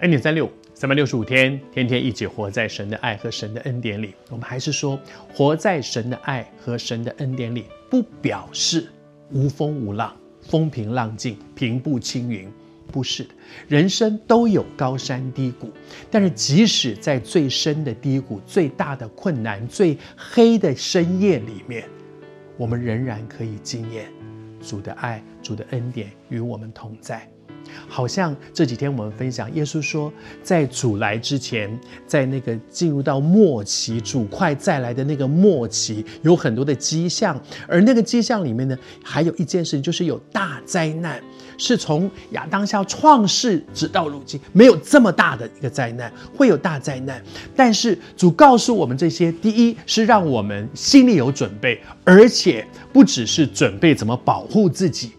[0.00, 4.14] 恩典三六，三百六十五天，天天一起活在神的爱和神的恩典里。
[4.28, 5.00] 我们还是说，
[5.32, 8.86] 活在神的爱和神的恩典里，不表示
[9.30, 12.46] 无风无浪、风平浪静、平步青云。
[12.92, 13.30] 不是的，
[13.68, 15.70] 人生都有高山低谷。
[16.10, 21.88] 但是，即使在最深的低谷、最大的困难、最黑的深夜里面，
[22.58, 24.12] 我们仍然可以经验
[24.60, 27.26] 主的爱、主的恩典与我们同在。
[27.88, 30.12] 好像这几天我们分享，耶稣说，
[30.42, 41.22] 在主来之前，在那个进入到末期，主快再来的那个末期，有很多的迹象，而那个迹象里面呢，还有一件事情，就是有大灾难，
[41.58, 47.22] 是从亚当夏创世直到如今，没有这么大的一个灾难，会有大灾难。
[47.54, 55.12] 但是主告诉我们这些，第一是让我们心里有准备，而且不只是准备怎么保护自己。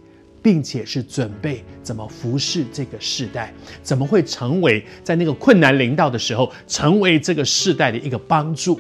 [0.48, 3.54] 并且是准备怎么服侍这个世代，
[3.84, 8.80] 怎么会成为在那个困难临到的时候，成为这个世代的一个帮助。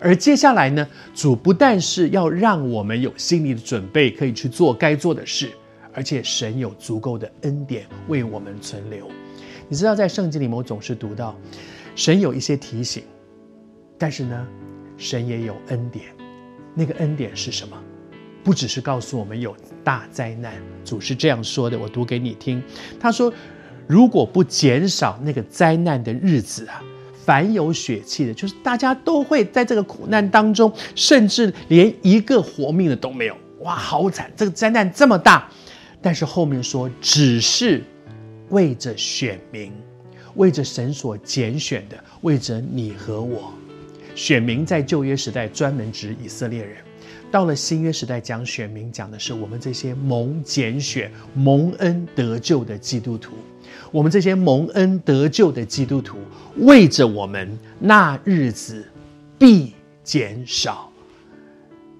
[0.00, 0.84] 而接下来呢，
[1.14, 5.52] 主不但是要让我们有心理的准备，可以去做该做的事，
[5.92, 9.08] 而且神有足够的恩典为我们存留。
[9.68, 11.38] 你知道，在圣经里面，我总是读到
[11.94, 13.04] 神有一些提醒，
[13.96, 14.44] 但是呢，
[14.96, 16.06] 神也有恩典。
[16.74, 17.80] 那个恩典是什么？
[18.44, 20.52] 不只是告诉我们有大灾难，
[20.84, 22.62] 主是这样说的，我读给你听。
[23.00, 23.32] 他说
[23.88, 26.82] ：“如果不减少那个灾难的日子啊，
[27.24, 33.36] 凡有血气的，就是大家都会在这个苦难当中，甚至连一个活命的都没有。
[33.60, 34.30] 哇，好惨！
[34.36, 35.48] 这个灾难这么大，
[36.02, 37.82] 但是后面说，只是
[38.50, 39.72] 为着选民，
[40.34, 43.54] 为着神所拣选的，为着你和我。
[44.14, 46.76] 选民在旧约时代专门指以色列人。”
[47.30, 53.34] 到了新约时代，讲选民，讲的是我们这些蒙拣选、蒙恩得救的基督徒。
[53.90, 56.18] 我们这些蒙恩得救的基督徒，
[56.58, 58.84] 为着我们那日子
[59.36, 59.72] 必
[60.04, 60.88] 减少。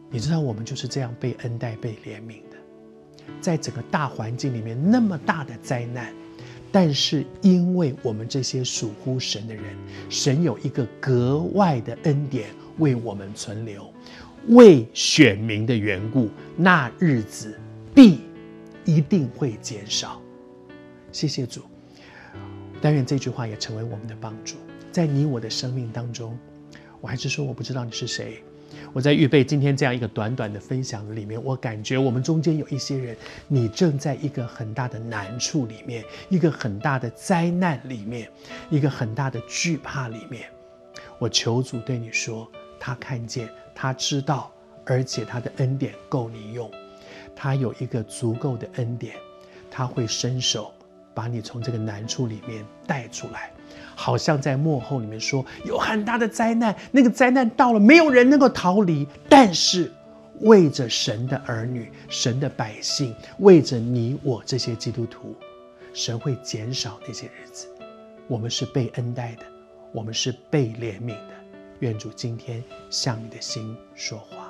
[0.08, 2.56] 你知道，我们就是这样被恩待、被怜悯的。
[3.40, 6.14] 在整个大环境里面，那么大的灾难，
[6.74, 9.62] 但是因为我们这些属乎神的人，
[10.10, 12.48] 神有一个格外的恩典
[12.78, 13.88] 为我们存留。
[14.48, 17.56] 为选民的缘故，那日子
[17.94, 18.22] 必
[18.84, 20.20] 一定会减少。
[21.12, 21.62] 谢谢主，
[22.82, 24.56] 但愿这句话也成为我们的帮助。
[24.90, 26.36] 在你我的生命当中，
[27.00, 28.42] 我还是说我不知道你是谁。
[28.92, 33.16] 我在预备今天这样一个短短的分享里面，我感觉我们中间有一些人，
[33.48, 38.28] 你正在一个很大的难处里面，一个很大的灾难里面，
[38.70, 40.48] 一个很大的惧怕里面。
[41.18, 43.48] 我求主对你说，他看见。
[43.76, 44.52] 他知道，
[44.84, 46.70] 而且他的恩典够你用，
[47.34, 49.16] 他有一个足够的恩典，
[49.68, 50.72] 他会伸手
[51.12, 53.52] 把你从这个难处里面带出来，
[53.94, 59.92] 好像在幕后里面说有很大的灾难，那个灾难到了，没有人能够逃离，但是
[60.40, 65.34] 为着神的儿女、神的百姓，为着你我这些基督徒，
[65.92, 67.68] 神会减少那些日子，
[68.26, 69.42] 我们是被恩待的，
[69.92, 71.34] 我们是被怜悯的。
[71.80, 74.43] 愿主今天向你的心说话。